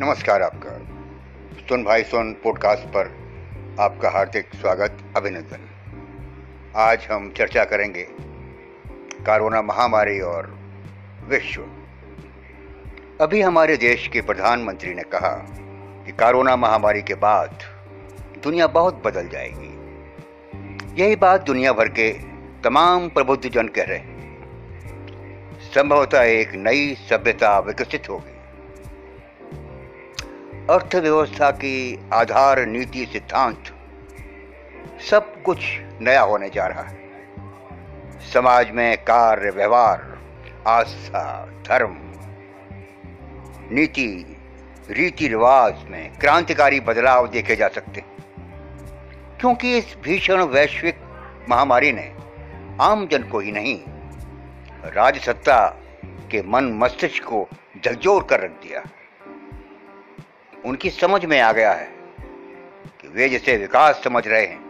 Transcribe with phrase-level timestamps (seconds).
[0.00, 0.70] नमस्कार आपका।
[1.68, 3.06] सुन भाई सुन पॉडकास्ट पर
[3.80, 5.58] आपका हार्दिक स्वागत, अभिनंदन।
[6.76, 8.06] आज हम चर्चा करेंगे
[9.22, 10.58] कोरोना महामारी और
[11.28, 11.62] विश्व।
[13.20, 15.46] अभी हमारे देश के प्रधानमंत्री ने कहा
[16.06, 17.62] कि कोरोना महामारी के बाद
[18.42, 19.72] दुनिया बहुत बदल जाएगी।
[21.02, 22.12] यही बात दुनिया भर के
[22.64, 24.36] तमाम प्रबुद्ध जन कह रहे हैं।
[25.60, 28.35] संभवतः एक नई सभ्यता विकसित होगी।
[30.70, 33.64] अर्थव्यवस्था की आधार नीति सिद्धांत
[35.10, 35.58] सब कुछ
[36.00, 36.98] नया होने जा रहा है।
[38.32, 40.18] समाज में कार्य व्यवहार,
[40.66, 41.94] आस्था, धर्म,
[43.72, 44.36] नीति,
[44.90, 48.04] रीति रिवाज में क्रांतिकारी बदलाव देखे जा सकते
[49.40, 51.00] क्योंकि इस भीषण वैश्विक
[51.48, 52.12] महामारी ने
[52.80, 53.80] आम जन को ही नहीं,
[54.84, 55.66] राजसत्ता
[56.30, 57.48] के मन मस्तिष्क को
[57.84, 58.82] झकझोर कर रख दिया।
[60.64, 61.88] उनकी समझ में आ गया है
[63.00, 64.64] कि वे जिसे विकास समझ रहे हैं,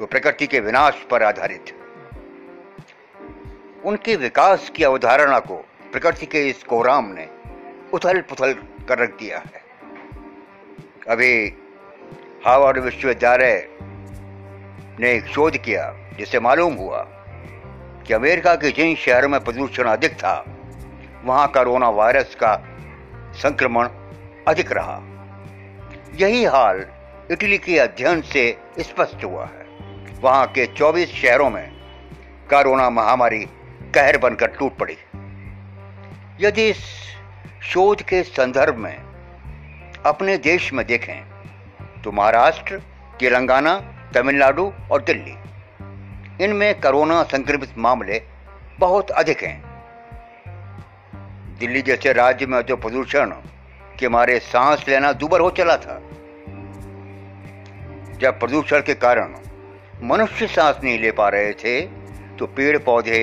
[0.00, 1.74] वो प्रकृति के विनाश पर आधारित
[3.84, 5.56] उनके विकास की अवधारणा को
[5.92, 7.28] प्रकृति के इस कोराम ने
[7.94, 8.52] उथल पुथल
[8.88, 9.64] कर रख दिया है।
[11.08, 11.56] अभी
[12.46, 13.68] हार्वर्ड विश्वविद्यालय
[15.00, 17.02] ने एक शोध किया, जिससे मालूम हुआ
[18.06, 20.44] कि अमेरिका के जिन शहरों में प्रदूषण अधिक था,
[21.24, 22.54] वहाँ कोरोना वायरस का
[23.32, 23.88] संक्रमण
[24.48, 24.96] अधिक रहा।
[26.14, 26.84] यही हाल
[27.30, 28.42] इटली के अध्ययन से
[28.78, 29.64] स्पष्ट हुआ है।
[30.20, 31.72] वहाँ के 24 शहरों में
[32.50, 33.44] कोरोना महामारी
[33.94, 34.96] कहर बनकर टूट पड़ी।
[36.40, 36.84] यदि इस
[37.62, 38.96] शोध के संदर्भ में
[40.06, 41.18] अपने देश में देखें
[42.02, 42.78] तो महाराष्ट्र,
[43.20, 43.74] तेलंगाना,
[44.14, 45.34] तमिलनाडु और दिल्ली,
[46.44, 48.22] इनमें कोरोना संक्रमित मामले
[48.78, 49.58] बहुत अधिक हैं।
[51.58, 53.32] दिल्ली जैसे राज्य में जो प्रदूषण
[53.98, 55.98] के मारे सांस लेना दुबर हो चला था।
[58.20, 59.34] जब प्रदूषण के कारण
[60.02, 61.80] मनुष्य सांस नहीं ले पा रहे थे
[62.38, 63.20] तो पेड़ पौधे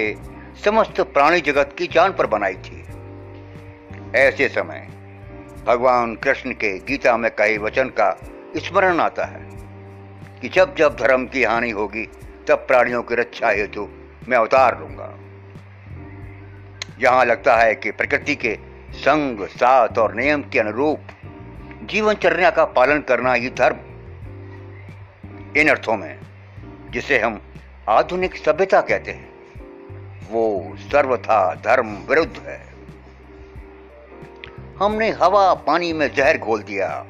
[0.64, 2.82] समस्त प्राणी जगत की जान पर बनाई थी।
[4.16, 4.88] ऐसे समय
[5.68, 8.12] भगवान कृष्ण के गीता में कई वचन का
[8.58, 9.42] स्मरण आता है
[10.42, 12.06] कि जब जब धर्म की हानि होगी,
[12.48, 13.88] तब प्राणियों की रक्षा हेतु
[14.30, 15.10] मैं अवतार लूँगा।
[17.00, 18.58] यहाँ लगता है कि प्रकृति के
[19.04, 21.00] संग साथ और नियम के अनुरूप
[21.84, 23.76] जीवनचर्या का पालन करना ही धर्म।
[25.58, 26.20] इन अर्थों में,
[26.90, 27.42] जिसे हम
[27.90, 29.30] आधुनिक सभ्यता कहते हैं,
[30.30, 32.74] वो सर्वथा धर्म विरुद्ध है।
[34.80, 37.06] हमने हवा पानी में जहर घोल दिया।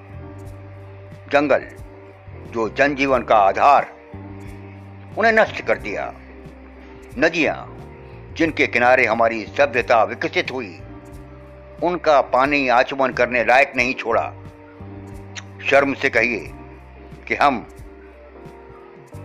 [1.31, 1.65] जंगल,
[2.51, 3.91] जो जनजीवन का आधार,
[5.17, 6.13] उन्हें नष्ट कर दिया।
[7.17, 7.77] नदियाँ,
[8.37, 10.79] जिनके किनारे हमारी सभ्यता विकसित हुई
[11.83, 14.33] उनका पानी आचमन करने लायक नहीं छोड़ा।
[15.69, 16.51] शर्म से कहिए
[17.27, 17.67] कि हम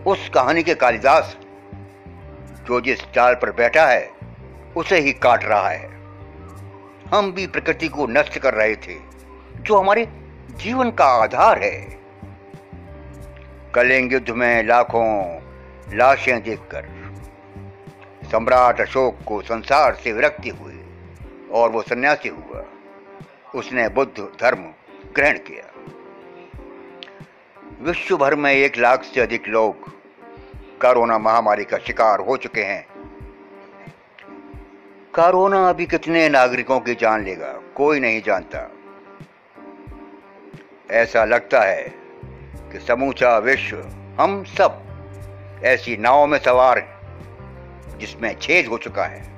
[0.06, 1.36] उस कहानी के कालिदास
[2.66, 4.10] जो जिस चाल पर बैठा है,
[4.76, 5.90] उसे ही काट रहा है।
[7.14, 8.96] हम भी प्रकृति को नष्ट कर रहे थे,
[9.56, 10.08] जो हमारे
[10.50, 11.98] जीवन का आधार है।
[13.74, 15.38] कलिंग युद्ध में लाखों
[15.94, 16.88] लाशें देखकर
[18.32, 20.77] सम्राट अशोक को संसार से विरक्ति हुई
[21.52, 22.64] और वो सन्यासी हुआ।
[23.54, 24.72] उसने बुद्ध धर्म
[25.14, 25.64] ग्रहण किया।
[27.80, 29.88] विश्व भर में एक लाख से अधिक लोग
[30.80, 32.88] कोरोना महामारी का शिकार हो चुके हैं।
[35.14, 38.70] कोरोना अभी कितने नागरिकों की जान लेगा, कोई नहीं जानता।
[40.90, 41.94] ऐसा लगता है
[42.72, 43.76] कि समूचा विश्व,
[44.20, 44.82] हम सब
[45.64, 46.98] ऐसी नाव में सवार हैं,
[47.98, 49.37] जिसमें छेद हो चुका है।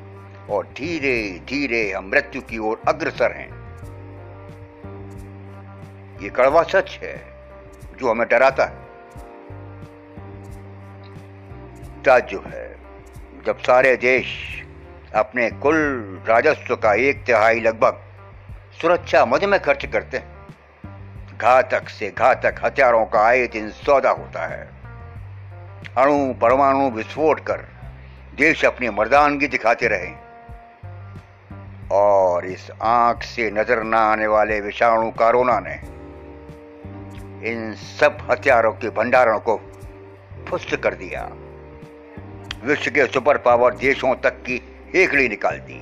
[0.51, 3.61] और धीरे धीरे हम मृत्यु की ओर अग्रसर हैं।
[6.23, 7.25] ये कड़वा सच है
[7.99, 8.81] जो हमें डराता है।
[12.03, 12.77] ताज्जुब है,
[13.47, 14.27] जब सारे देश
[15.15, 15.77] अपने कुल
[16.29, 18.01] राजस्व का एक तिहाई लगभग
[18.81, 20.41] सुरक्षा मद में खर्च करते हैं।
[21.39, 24.69] घातक से घातक हथियारों का आए दिन सौदा होता है।
[25.99, 27.69] अणु, परमाणु विस्फोट कर
[28.35, 30.20] देश अपनी मर्दानगी दिखाते रहे।
[31.93, 35.75] और इस आँख से नज़र न आने वाले विषाणु कारोना ने
[37.51, 39.57] इन सब हथियारों के भंडारण को
[40.49, 41.23] फुस्त कर दिया।
[42.65, 44.61] विश्व के सुपर पावर देशों तक की
[44.95, 45.81] हेकड़ी निकाल दी।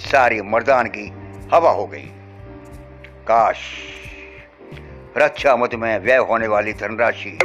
[0.00, 1.06] सारी मर्दान की
[1.54, 2.10] हवा हो गई।
[3.28, 3.58] काश
[5.16, 7.38] रक्षा मत में व्यय होने वाली धनराशि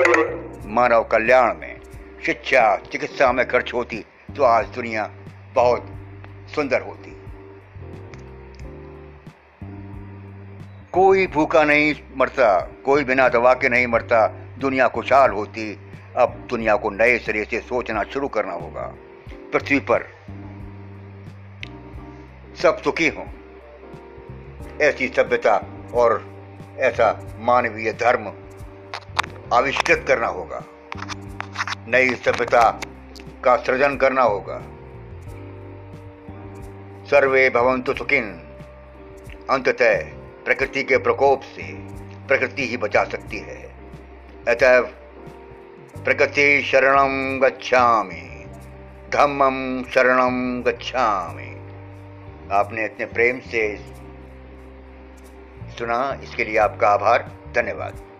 [0.68, 1.80] मानव कल्याण में,
[2.26, 4.06] शिक्षा, चिकित्सा में खर्च होती
[4.36, 5.10] तो आज दुनिया
[5.56, 5.86] बहुत
[6.56, 7.21] सुंदर होती।
[10.94, 14.28] कोई भूखा नहीं मरता, कोई बिना दवा के नहीं मरता,
[14.60, 15.80] दुनिया खुशहाल होती।
[16.18, 18.96] अब दुनिया को नए सिरे से सोचना शुरू करना होगा।
[19.54, 20.06] पृथ्वी पर
[22.62, 23.26] सब सुखी हों।
[24.82, 26.32] ऐसी सभ्यता और
[26.78, 28.34] ऐसा मानवीय धर्म
[29.54, 30.64] आविष्कृत करना होगा।
[31.88, 32.82] नई सभ्यता
[33.44, 34.60] का सृजन करना होगा।
[37.08, 38.24] सर्वे भवंतु सुखिन।
[39.50, 41.74] अंततः प्रकृति के प्रकोप से
[42.28, 43.76] प्रकृति ही बचा सकती है।
[44.48, 44.80] अतः
[46.04, 48.28] प्रकृति शरण गच्छामि
[49.14, 50.20] धम्मम शरण
[50.62, 51.50] गच्छामि।
[52.52, 53.78] आपने इतने प्रेम से
[55.78, 58.11] सुना, इसके लिए आपका आभार, धन्यवाद।